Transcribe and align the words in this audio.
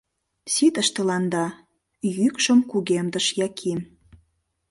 —Ситыш 0.53 0.87
тыланда!— 0.95 1.45
йӱкшым 2.17 2.59
кугемдыш 2.71 3.25
Яким. 3.47 3.79